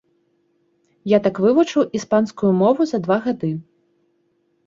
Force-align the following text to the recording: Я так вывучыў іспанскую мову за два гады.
Я 1.11 1.17
так 1.25 1.35
вывучыў 1.43 1.83
іспанскую 1.99 2.51
мову 2.61 2.81
за 2.93 2.97
два 3.05 3.17
гады. 3.27 3.51